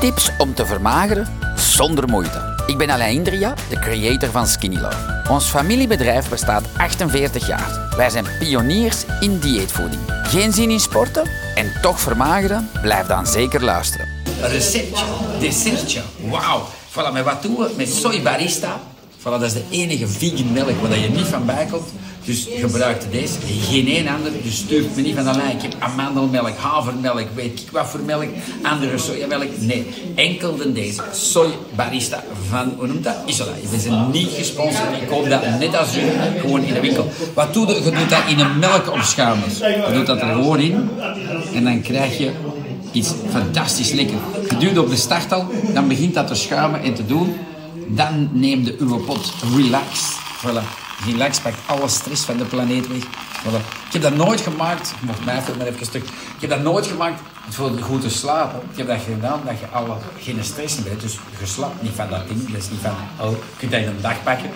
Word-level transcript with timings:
Tips 0.00 0.30
om 0.38 0.54
te 0.54 0.66
vermageren 0.66 1.26
zonder 1.56 2.08
moeite. 2.08 2.64
Ik 2.66 2.78
ben 2.78 2.90
Alain 2.90 3.14
Indria, 3.14 3.54
de 3.68 3.78
creator 3.78 4.30
van 4.30 4.46
Skinny 4.46 4.80
Love. 4.80 5.22
Ons 5.28 5.44
familiebedrijf 5.44 6.28
bestaat 6.28 6.64
48 6.76 7.46
jaar. 7.46 7.94
Wij 7.96 8.10
zijn 8.10 8.26
pioniers 8.38 9.04
in 9.20 9.38
dieetvoeding. 9.38 10.00
Geen 10.22 10.52
zin 10.52 10.70
in 10.70 10.80
sporten 10.80 11.30
en 11.54 11.72
toch 11.82 12.00
vermageren? 12.00 12.70
Blijf 12.82 13.06
dan 13.06 13.26
zeker 13.26 13.64
luisteren. 13.64 14.08
Receptje, 14.40 15.04
dessertje. 15.40 16.00
Wauw. 16.28 16.68
Voilà, 16.90 17.12
met 17.12 17.24
wat 17.24 17.42
doen 17.42 17.56
we? 17.56 17.74
Met 17.76 17.88
soy 17.88 18.22
barista. 18.22 18.80
Voilà, 19.20 19.38
dat 19.38 19.42
is 19.42 19.52
de 19.52 19.62
enige 19.70 20.06
vegan 20.08 20.52
melk 20.52 20.80
waar 20.80 20.98
je 20.98 21.08
niet 21.08 21.26
van 21.26 21.46
bij 21.46 21.66
komt. 21.70 21.88
Dus 22.24 22.48
gebruik 22.58 23.02
deze, 23.10 23.34
geen 23.70 23.88
één 23.88 24.08
ander. 24.08 24.32
Dus 24.42 24.56
stuurt 24.56 24.96
me 24.96 25.02
niet 25.02 25.14
van 25.14 25.28
Alain, 25.28 25.56
ik 25.56 25.62
heb 25.62 25.74
amandelmelk, 25.78 26.56
havermelk, 26.56 27.26
weet 27.34 27.60
ik 27.60 27.70
wat 27.70 27.88
voor 27.88 28.00
melk, 28.00 28.28
andere 28.62 28.98
sojamelk. 28.98 29.48
Nee, 29.58 29.86
enkel 30.14 30.56
de 30.56 30.72
deze. 30.72 31.02
Soy 31.12 31.48
barista 31.74 32.24
van, 32.48 32.74
hoe 32.76 32.86
noemt 32.86 33.04
dat? 33.04 33.14
Isola. 33.26 33.50
We 33.70 33.78
zijn 33.78 34.10
niet 34.10 34.30
gesponsord, 34.30 35.02
ik 35.02 35.08
koop 35.08 35.28
dat 35.28 35.58
net 35.58 35.76
als 35.76 35.96
u, 35.96 36.00
gewoon 36.40 36.62
in 36.62 36.74
de 36.74 36.80
winkel. 36.80 37.10
Wat 37.34 37.54
doe 37.54 37.66
je? 37.66 37.74
Je 37.74 37.90
doet 37.90 38.10
dat 38.10 38.22
in 38.28 38.38
een 38.38 38.58
melkopschuimer. 38.58 39.48
Je 39.88 39.92
doet 39.92 40.06
dat 40.06 40.20
er 40.20 40.32
gewoon 40.32 40.60
in 40.60 40.90
en 41.54 41.64
dan 41.64 41.80
krijg 41.80 42.18
je 42.18 42.30
iets 42.92 43.10
fantastisch 43.30 43.92
lekker. 43.92 44.18
Je 44.48 44.56
duwt 44.56 44.78
op 44.78 44.90
de 44.90 44.96
start 44.96 45.32
al, 45.32 45.46
dan 45.74 45.88
begint 45.88 46.14
dat 46.14 46.26
te 46.26 46.34
schuimen 46.34 46.82
en 46.82 46.94
te 46.94 47.06
doen. 47.06 47.36
Dan 47.94 48.28
neem 48.32 48.64
je 48.64 48.76
uw 48.78 48.98
pot 49.04 49.32
relax. 49.54 50.18
Voilà. 50.38 50.64
Relax 51.04 51.40
pakt 51.40 51.58
alle 51.66 51.88
stress 51.88 52.22
van 52.24 52.36
de 52.36 52.44
planeet 52.44 52.88
weg. 52.88 53.04
Voilà. 53.42 53.80
Ik 53.86 53.92
heb 53.92 54.02
dat 54.02 54.16
nooit 54.16 54.40
gemaakt, 54.40 54.94
mocht 55.00 55.24
mij 55.24 55.42
maar 55.58 55.66
even 55.66 55.86
stuk. 55.86 56.04
Ik 56.04 56.40
heb 56.40 56.50
dat 56.50 56.62
nooit 56.62 56.86
gemaakt 56.86 57.20
voor 57.48 57.70
goed 57.80 58.00
te 58.00 58.10
slapen. 58.10 58.60
Ik 58.70 58.78
heb 58.78 58.86
dat 58.86 58.98
gedaan 59.00 59.40
dat 59.44 59.58
je 59.58 59.66
alle, 59.66 59.96
geen 60.18 60.44
stress 60.44 60.76
meer 60.78 60.88
hebt. 60.88 61.00
Dus 61.00 61.18
je 61.40 61.46
slaapt 61.46 61.82
niet 61.82 61.92
van 61.94 62.08
dat 62.10 62.28
ding. 62.28 62.50
Dat 62.50 62.62
is 62.62 62.70
niet 62.70 62.80
van, 62.80 62.94
oh, 63.26 63.30
je 63.30 63.36
kunt 63.58 63.72
dat 63.72 63.80
in 63.80 63.86
een 63.86 64.00
dag 64.00 64.22
pakken. 64.22 64.50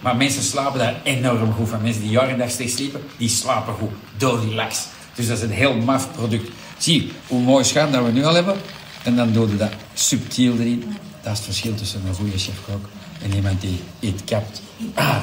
Maar 0.00 0.16
mensen 0.16 0.42
slapen 0.42 0.78
daar 0.78 1.00
enorm 1.02 1.52
goed 1.52 1.68
van. 1.68 1.82
Mensen 1.82 2.02
die 2.02 2.10
jaren 2.10 2.30
en 2.30 2.38
dag 2.38 2.50
steeds 2.50 2.74
sliepen, 2.74 3.00
die 3.16 3.28
slapen 3.28 3.74
goed. 3.74 3.90
Door 4.16 4.40
relax. 4.48 4.86
Dus 5.14 5.26
dat 5.26 5.36
is 5.36 5.42
een 5.42 5.50
heel 5.50 5.76
maf 5.76 6.12
product. 6.12 6.50
Zie 6.78 7.12
hoe 7.26 7.40
mooi 7.40 7.64
schuim 7.64 7.92
dat 7.92 8.04
we 8.04 8.10
nu 8.10 8.24
al 8.24 8.34
hebben. 8.34 8.56
En 9.02 9.16
dan 9.16 9.32
doe 9.32 9.48
je 9.48 9.56
dat 9.56 9.72
subtiel 9.94 10.54
erin. 10.58 10.96
Dat 11.22 11.32
is 11.32 11.38
het 11.38 11.46
verschil 11.46 11.74
tussen 11.74 12.00
een 12.06 12.14
goede 12.14 12.38
chef-kok 12.38 12.88
en 13.22 13.34
iemand 13.34 13.60
die 13.60 13.80
iets 14.00 14.22
kapt. 14.24 14.62
Ah. 14.94 15.22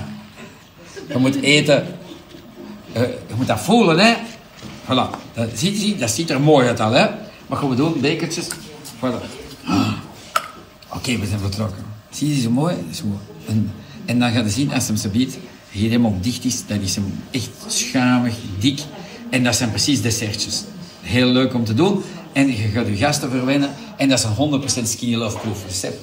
Je 1.08 1.18
moet 1.18 1.42
eten. 1.42 1.88
Uh, 2.96 3.02
je 3.02 3.34
moet 3.36 3.48
dat 3.48 3.60
voelen, 3.60 4.00
hè. 4.00 4.14
Voilà. 4.84 5.10
Dat, 5.34 5.50
ziet, 5.54 5.78
zie, 5.78 5.96
dat 5.96 6.10
ziet 6.10 6.30
er 6.30 6.42
mooi 6.42 6.68
uit 6.68 6.80
al, 6.80 6.92
hè. 6.92 7.08
Maar 7.48 7.58
gaan 7.58 7.70
we 7.70 7.76
doen, 7.76 8.02
bekertjes. 8.02 8.48
Voilà. 8.96 9.22
Ah. 9.66 9.92
Oké, 10.94 11.18
we 11.18 11.26
zijn 11.26 11.40
vertrokken. 11.40 11.84
Zie 12.10 12.36
je, 12.36 12.42
zo 12.42 12.50
mooi? 12.50 12.76
Zo. 12.92 13.04
En, 13.48 13.72
en 14.06 14.20
dan 14.20 14.32
ga 14.32 14.40
je 14.40 14.50
zien, 14.50 14.74
als 14.74 14.88
hem 14.88 14.96
ze 14.96 15.10
biedt, 15.10 15.38
hier 15.72 15.90
helemaal 15.90 16.18
dicht 16.22 16.46
is, 16.46 16.66
dan 16.66 16.80
is 16.80 16.96
hem 16.96 17.24
echt 17.32 17.50
schuimig, 17.68 18.36
dik. 18.60 18.80
En 19.30 19.44
dat 19.44 19.56
zijn 19.56 19.70
precies 19.70 20.02
dessertjes. 20.02 20.64
Heel 21.02 21.28
leuk 21.28 21.54
om 21.54 21.66
te 21.66 21.74
doen. 21.74 22.04
En 22.38 22.48
je 22.48 22.54
gaat 22.54 22.88
je 22.88 22.96
gasten 22.96 23.30
verwennen. 23.30 23.70
En 23.96 24.10
dat 24.10 24.20
is 24.20 24.26
een 24.26 24.62
100% 24.84 24.84
skinny 24.84 25.16
love 25.16 25.38
proof 25.38 25.66
recept. 25.68 25.98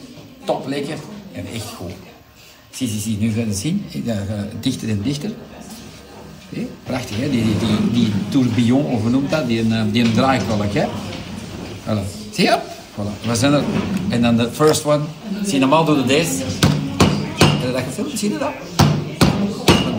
Top 0.44 0.66
lekker 0.66 0.98
en 1.32 1.46
echt 1.54 1.66
goed. 1.76 1.92
Zie, 2.70 2.88
zie, 2.88 3.00
zie, 3.00 3.18
nu 3.18 3.32
gaan 3.32 3.52
zien. 3.52 3.84
Dichter 4.60 4.88
en 4.88 5.02
dichter. 5.02 5.30
Prachtig, 6.82 7.16
hè? 7.16 7.30
Die, 7.30 7.42
die, 7.42 7.56
die, 7.58 7.90
die 7.92 8.12
tourbillon, 8.28 8.84
of 8.84 9.00
hoe 9.00 9.10
noemt 9.10 9.30
dat? 9.30 9.46
Die, 9.46 9.60
een, 9.60 9.90
die 9.90 10.12
draaikolk, 10.12 10.72
hè? 10.72 10.86
Voilà. 11.84 12.32
Zie 12.32 12.44
je? 12.44 12.58
Voilà. 12.92 13.26
We 13.26 13.34
zijn 13.34 13.52
er. 13.52 13.62
En 14.08 14.22
dan 14.22 14.36
de 14.36 14.48
first 14.52 14.84
one. 14.84 15.04
Zie 15.44 15.58
normaal 15.58 15.84
doen 15.84 15.96
we 15.96 16.04
deze. 16.04 16.42
Dat 17.72 17.82
gefilmd? 17.82 18.18
Zie 18.18 18.32
je 18.32 18.38
dat? 18.38 18.52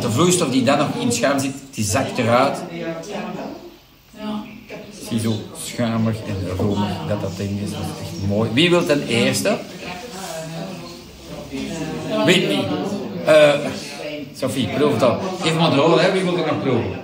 De 0.02 0.12
vloeistof 0.12 0.50
die 0.50 0.64
dan 0.64 0.78
nog 0.78 0.88
in 1.00 1.06
het 1.06 1.16
schuim 1.16 1.40
zit, 1.40 1.54
die 1.72 1.84
zakt 1.84 2.18
eruit. 2.18 2.58
Zie 3.04 4.55
zo 5.22 5.34
schuimig 5.66 6.16
en 6.28 6.56
romig 6.58 6.90
dat 7.08 7.22
dat 7.22 7.38
ding 7.38 7.62
is. 7.62 7.72
Dat 7.72 7.80
is 7.80 8.02
echt 8.02 8.28
mooi. 8.28 8.50
Wie 8.54 8.70
wil 8.70 8.86
ten 8.86 9.08
eerste? 9.08 9.58
Weet 12.26 12.50
niet. 12.50 12.66
Uh, 13.28 13.54
Sophie, 14.38 14.68
proef 14.68 14.94
het 14.94 15.04
al. 15.04 15.20
Geef 15.42 15.54
me 15.54 15.70
de 15.70 15.76
rol, 15.76 16.00
hè. 16.00 16.12
Wie 16.12 16.24
wil 16.24 16.38
er 16.38 16.46
nog 16.46 16.62
proeven? 16.62 17.04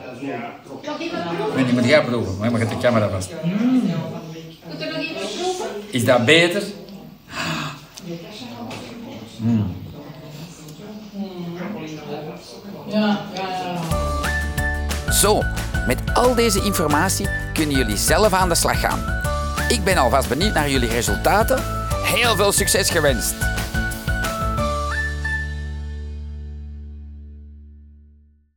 Weet 1.56 1.66
niet, 1.66 1.76
moet 1.76 1.86
jij 1.86 2.04
proeven. 2.04 2.38
Maar 2.38 2.52
je 2.52 2.58
mag 2.58 2.70
de 2.70 2.78
camera 2.78 3.10
vast. 3.10 3.32
Moet 3.44 4.82
er 4.82 4.88
nog 4.88 5.02
iemand 5.02 5.26
proeven? 5.40 5.66
Is 5.92 6.06
dat 6.06 6.26
beter? 6.26 6.64
Mm. 9.38 9.80
Ja, 12.88 13.26
Zo, 15.12 15.42
met 15.88 16.00
al 16.14 16.36
deze 16.36 16.64
informatie 16.64 17.30
kunnen 17.54 17.76
jullie 17.76 17.98
zelf 17.98 18.34
aan 18.34 18.50
de 18.50 18.56
slag 18.56 18.80
gaan. 18.80 19.04
Ik 19.70 19.84
ben 19.84 19.98
alvast 19.98 20.30
benieuwd 20.30 20.54
naar 20.54 20.70
jullie 20.70 20.90
resultaten. 20.90 21.64
Heel 22.04 22.36
veel 22.36 22.52
succes 22.52 22.90
gewenst! 22.90 23.34